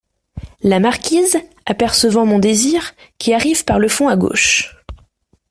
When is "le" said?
3.77-3.87